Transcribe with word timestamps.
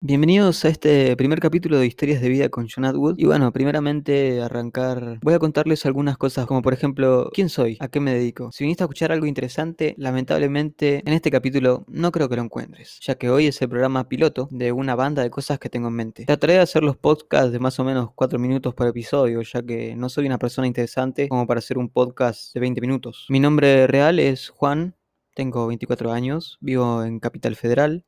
Bienvenidos 0.00 0.64
a 0.64 0.68
este 0.68 1.16
primer 1.16 1.40
capítulo 1.40 1.76
de 1.76 1.84
Historias 1.84 2.20
de 2.20 2.28
Vida 2.28 2.48
con 2.50 2.68
John 2.72 2.84
Atwood. 2.84 3.18
Y 3.18 3.24
bueno, 3.24 3.52
primeramente 3.52 4.40
arrancar, 4.40 5.18
voy 5.22 5.34
a 5.34 5.40
contarles 5.40 5.84
algunas 5.86 6.16
cosas 6.16 6.46
como 6.46 6.62
por 6.62 6.72
ejemplo, 6.72 7.30
¿quién 7.34 7.48
soy? 7.48 7.76
¿A 7.80 7.88
qué 7.88 7.98
me 7.98 8.14
dedico? 8.14 8.52
Si 8.52 8.62
viniste 8.62 8.84
a 8.84 8.86
escuchar 8.86 9.10
algo 9.10 9.26
interesante, 9.26 9.96
lamentablemente 9.98 11.02
en 11.04 11.12
este 11.14 11.32
capítulo 11.32 11.84
no 11.88 12.12
creo 12.12 12.28
que 12.28 12.36
lo 12.36 12.42
encuentres, 12.42 13.00
ya 13.02 13.16
que 13.16 13.28
hoy 13.28 13.48
es 13.48 13.60
el 13.60 13.70
programa 13.70 14.08
piloto 14.08 14.46
de 14.52 14.70
una 14.70 14.94
banda 14.94 15.24
de 15.24 15.30
cosas 15.30 15.58
que 15.58 15.68
tengo 15.68 15.88
en 15.88 15.94
mente. 15.94 16.26
Trataré 16.26 16.52
de 16.52 16.60
hacer 16.60 16.84
los 16.84 16.96
podcasts 16.96 17.50
de 17.50 17.58
más 17.58 17.80
o 17.80 17.84
menos 17.84 18.10
4 18.14 18.38
minutos 18.38 18.74
por 18.74 18.86
episodio, 18.86 19.42
ya 19.42 19.62
que 19.62 19.96
no 19.96 20.08
soy 20.08 20.26
una 20.26 20.38
persona 20.38 20.68
interesante 20.68 21.28
como 21.28 21.44
para 21.44 21.58
hacer 21.58 21.76
un 21.76 21.88
podcast 21.88 22.54
de 22.54 22.60
20 22.60 22.80
minutos. 22.80 23.26
Mi 23.30 23.40
nombre 23.40 23.88
real 23.88 24.20
es 24.20 24.48
Juan, 24.50 24.94
tengo 25.34 25.66
24 25.66 26.12
años, 26.12 26.56
vivo 26.60 27.02
en 27.02 27.18
Capital 27.18 27.56
Federal, 27.56 28.04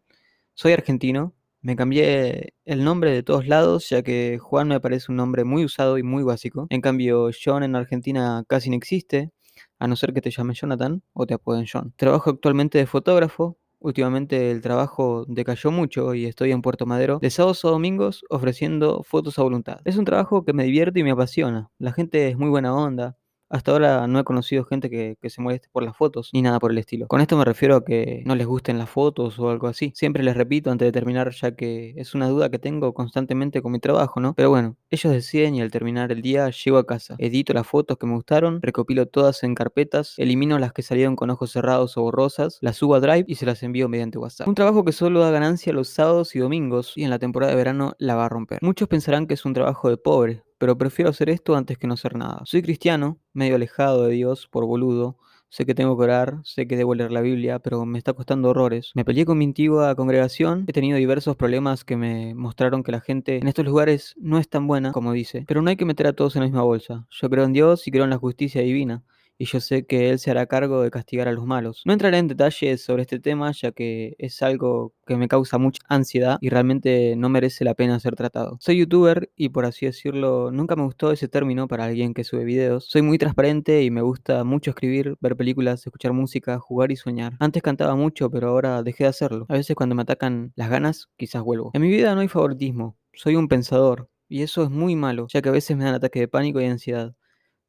soy 0.54 0.72
argentino 0.72 1.34
me 1.62 1.76
cambié 1.76 2.54
el 2.64 2.84
nombre 2.84 3.12
de 3.12 3.22
todos 3.22 3.46
lados, 3.46 3.88
ya 3.88 4.02
que 4.02 4.38
Juan 4.38 4.68
me 4.68 4.80
parece 4.80 5.12
un 5.12 5.16
nombre 5.16 5.44
muy 5.44 5.64
usado 5.64 5.98
y 5.98 6.02
muy 6.02 6.22
básico. 6.22 6.66
En 6.70 6.80
cambio, 6.80 7.30
John 7.32 7.62
en 7.62 7.76
Argentina 7.76 8.44
casi 8.48 8.70
no 8.70 8.76
existe, 8.76 9.30
a 9.78 9.86
no 9.86 9.96
ser 9.96 10.12
que 10.12 10.20
te 10.20 10.30
llames 10.30 10.60
Jonathan 10.60 11.02
o 11.12 11.26
te 11.26 11.34
apoden 11.34 11.66
John. 11.70 11.92
Trabajo 11.96 12.30
actualmente 12.30 12.78
de 12.78 12.86
fotógrafo. 12.86 13.58
Últimamente 13.78 14.50
el 14.50 14.60
trabajo 14.60 15.24
decayó 15.26 15.70
mucho 15.70 16.14
y 16.14 16.26
estoy 16.26 16.52
en 16.52 16.60
Puerto 16.60 16.84
Madero 16.84 17.18
de 17.18 17.30
sábados 17.30 17.64
a 17.64 17.68
domingos 17.68 18.24
ofreciendo 18.28 19.02
fotos 19.04 19.38
a 19.38 19.42
voluntad. 19.42 19.80
Es 19.86 19.96
un 19.96 20.04
trabajo 20.04 20.44
que 20.44 20.52
me 20.52 20.64
divierte 20.64 21.00
y 21.00 21.02
me 21.02 21.12
apasiona. 21.12 21.70
La 21.78 21.92
gente 21.92 22.28
es 22.28 22.36
muy 22.36 22.50
buena 22.50 22.74
onda, 22.74 23.16
hasta 23.50 23.72
ahora 23.72 24.06
no 24.06 24.20
he 24.20 24.24
conocido 24.24 24.64
gente 24.64 24.88
que, 24.88 25.16
se 25.28 25.42
moleste 25.42 25.68
por 25.70 25.82
las 25.82 25.96
fotos, 25.96 26.30
ni 26.32 26.40
nada 26.40 26.58
por 26.58 26.70
el 26.70 26.78
estilo. 26.78 27.08
Con 27.08 27.20
esto 27.20 27.36
me 27.36 27.44
refiero 27.44 27.76
a 27.76 27.84
que 27.84 28.22
no 28.24 28.34
les 28.36 28.46
gusten 28.46 28.78
las 28.78 28.88
fotos 28.88 29.38
o 29.38 29.50
algo 29.50 29.66
así. 29.66 29.92
Siempre 29.94 30.22
les 30.22 30.36
repito 30.36 30.70
antes 30.70 30.86
de 30.86 30.92
terminar, 30.92 31.30
ya 31.32 31.54
que 31.54 31.94
es 31.96 32.14
una 32.14 32.28
duda 32.28 32.50
que 32.50 32.58
tengo 32.58 32.94
constantemente 32.94 33.60
con 33.60 33.72
mi 33.72 33.80
trabajo, 33.80 34.20
¿no? 34.20 34.34
Pero 34.34 34.50
bueno, 34.50 34.76
ellos 34.90 35.12
deciden 35.12 35.54
y 35.54 35.60
al 35.60 35.70
terminar 35.70 36.10
el 36.10 36.20
día 36.20 36.50
llego 36.50 36.78
a 36.78 36.86
casa, 36.86 37.14
edito 37.18 37.52
las 37.52 37.66
fotos 37.66 37.96
que 37.96 38.06
me 38.06 38.14
gustaron, 38.14 38.60
recopilo 38.60 39.06
todas 39.06 39.42
en 39.44 39.54
carpetas, 39.54 40.14
elimino 40.18 40.58
las 40.58 40.72
que 40.72 40.82
salieron 40.82 41.16
con 41.16 41.30
ojos 41.30 41.52
cerrados 41.52 41.96
o 41.96 42.02
borrosas, 42.02 42.58
las 42.60 42.76
subo 42.76 42.96
a 42.96 43.00
Drive 43.00 43.24
y 43.28 43.36
se 43.36 43.46
las 43.46 43.62
envío 43.62 43.88
mediante 43.88 44.18
WhatsApp. 44.18 44.48
Un 44.48 44.54
trabajo 44.54 44.84
que 44.84 44.92
solo 44.92 45.20
da 45.20 45.30
ganancia 45.30 45.72
los 45.72 45.88
sábados 45.88 46.34
y 46.34 46.40
domingos 46.40 46.92
y 46.96 47.04
en 47.04 47.10
la 47.10 47.18
temporada 47.18 47.52
de 47.52 47.56
verano 47.56 47.94
la 47.98 48.16
va 48.16 48.26
a 48.26 48.28
romper. 48.28 48.58
Muchos 48.62 48.88
pensarán 48.88 49.26
que 49.26 49.34
es 49.34 49.44
un 49.44 49.54
trabajo 49.54 49.88
de 49.88 49.96
pobre, 49.96 50.42
pero 50.58 50.76
prefiero 50.76 51.10
hacer 51.10 51.30
esto 51.30 51.54
antes 51.54 51.78
que 51.78 51.86
no 51.86 51.94
hacer 51.94 52.16
nada. 52.16 52.42
Soy 52.44 52.62
cristiano, 52.62 53.18
medio 53.32 53.54
alejado 53.54 54.04
de 54.04 54.14
Dios 54.14 54.48
por 54.48 54.66
boludo. 54.66 55.18
Sé 55.50 55.66
que 55.66 55.74
tengo 55.74 55.98
que 55.98 56.04
orar, 56.04 56.38
sé 56.44 56.68
que 56.68 56.76
debo 56.76 56.94
leer 56.94 57.10
la 57.10 57.20
Biblia, 57.20 57.58
pero 57.58 57.84
me 57.84 57.98
está 57.98 58.12
costando 58.12 58.50
horrores. 58.50 58.92
Me 58.94 59.04
peleé 59.04 59.26
con 59.26 59.36
mi 59.36 59.44
antigua 59.44 59.94
congregación, 59.96 60.64
he 60.68 60.72
tenido 60.72 60.96
diversos 60.96 61.36
problemas 61.36 61.84
que 61.84 61.96
me 61.96 62.34
mostraron 62.36 62.84
que 62.84 62.92
la 62.92 63.00
gente 63.00 63.38
en 63.38 63.48
estos 63.48 63.64
lugares 63.64 64.14
no 64.16 64.38
es 64.38 64.48
tan 64.48 64.68
buena 64.68 64.92
como 64.92 65.12
dice. 65.12 65.44
Pero 65.48 65.60
no 65.60 65.70
hay 65.70 65.76
que 65.76 65.84
meter 65.84 66.06
a 66.06 66.12
todos 66.12 66.36
en 66.36 66.42
la 66.42 66.46
misma 66.46 66.62
bolsa. 66.62 67.06
Yo 67.10 67.28
creo 67.28 67.44
en 67.44 67.52
Dios 67.52 67.86
y 67.88 67.90
creo 67.90 68.04
en 68.04 68.10
la 68.10 68.18
justicia 68.18 68.62
divina 68.62 69.02
y 69.40 69.46
yo 69.46 69.58
sé 69.58 69.86
que 69.86 70.10
Él 70.10 70.18
se 70.18 70.30
hará 70.30 70.44
cargo 70.44 70.82
de 70.82 70.90
castigar 70.90 71.26
a 71.26 71.32
los 71.32 71.46
malos. 71.46 71.80
No 71.86 71.94
entraré 71.94 72.18
en 72.18 72.28
detalles 72.28 72.82
sobre 72.82 73.02
este 73.02 73.18
tema 73.20 73.50
ya 73.52 73.72
que 73.72 74.14
es 74.18 74.42
algo 74.42 74.92
que 75.06 75.16
me 75.16 75.28
causa 75.28 75.56
mucha 75.56 75.80
ansiedad 75.88 76.36
y 76.42 76.50
realmente 76.50 77.16
no 77.16 77.30
merece 77.30 77.64
la 77.64 77.72
pena 77.74 77.98
ser 78.00 78.16
tratado. 78.16 78.58
Soy 78.60 78.76
youtuber 78.76 79.32
y 79.36 79.48
por 79.48 79.64
así 79.64 79.86
decirlo, 79.86 80.50
nunca 80.50 80.76
me 80.76 80.82
gustó 80.82 81.10
ese 81.10 81.26
término 81.26 81.68
para 81.68 81.86
alguien 81.86 82.12
que 82.12 82.22
sube 82.22 82.44
videos. 82.44 82.84
Soy 82.84 83.00
muy 83.00 83.16
transparente 83.16 83.82
y 83.82 83.90
me 83.90 84.02
gusta 84.02 84.44
mucho 84.44 84.72
escribir, 84.72 85.16
ver 85.20 85.36
películas, 85.36 85.86
escuchar 85.86 86.12
música, 86.12 86.58
jugar 86.58 86.92
y 86.92 86.96
soñar. 86.96 87.32
Antes 87.40 87.62
cantaba 87.62 87.94
mucho, 87.94 88.30
pero 88.30 88.50
ahora 88.50 88.82
dejé 88.82 89.04
de 89.04 89.08
hacerlo. 89.08 89.46
A 89.48 89.54
veces 89.54 89.74
cuando 89.74 89.94
me 89.94 90.02
atacan 90.02 90.52
las 90.54 90.68
ganas, 90.68 91.08
quizás 91.16 91.42
vuelvo. 91.42 91.70
En 91.72 91.80
mi 91.80 91.88
vida 91.88 92.14
no 92.14 92.20
hay 92.20 92.28
favoritismo, 92.28 92.98
soy 93.14 93.36
un 93.36 93.48
pensador. 93.48 94.10
Y 94.28 94.42
eso 94.42 94.62
es 94.62 94.70
muy 94.70 94.94
malo, 94.94 95.26
ya 95.28 95.42
que 95.42 95.48
a 95.48 95.52
veces 95.52 95.76
me 95.76 95.82
dan 95.84 95.94
ataques 95.94 96.20
de 96.20 96.28
pánico 96.28 96.60
y 96.60 96.66
ansiedad. 96.66 97.16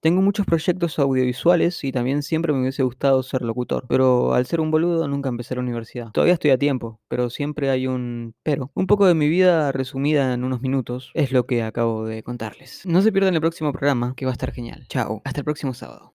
Tengo 0.02 0.23
muchos 0.23 0.47
proyectos 0.47 0.97
audiovisuales 0.97 1.83
y 1.83 1.91
también 1.91 2.23
siempre 2.23 2.52
me 2.53 2.61
hubiese 2.61 2.81
gustado 2.81 3.21
ser 3.21 3.43
locutor, 3.43 3.86
pero 3.87 4.33
al 4.33 4.48
ser 4.48 4.59
un 4.59 4.71
boludo 4.71 5.08
nunca 5.08 5.30
empecé 5.30 5.53
la 5.53 5.61
universidad. 5.61 6.11
Todavía 6.11 6.33
estoy 6.33 6.49
a 6.49 6.58
tiempo, 6.58 6.99
pero 7.08 7.30
siempre 7.30 7.70
hay 7.70 7.86
un 7.86 8.33
pero. 8.42 8.71
Un 8.73 8.87
poco 8.87 9.05
de 9.05 9.14
mi 9.14 9.30
vida 9.30 9.71
resumida 9.71 10.33
en 10.33 10.43
unos 10.43 10.61
minutos 10.61 11.11
es 11.14 11.31
lo 11.31 11.45
que 11.45 11.61
acabo 11.61 12.05
de 12.05 12.23
contarles. 12.23 12.81
No 12.86 13.03
se 13.03 13.11
pierdan 13.11 13.36
el 13.36 13.42
próximo 13.42 13.71
programa, 13.71 14.15
que 14.17 14.26
va 14.26 14.31
a 14.31 14.33
estar 14.33 14.52
genial. 14.52 14.87
Chao, 14.89 15.21
hasta 15.23 15.42
el 15.42 15.45
próximo 15.45 15.76
sábado. 15.76 16.09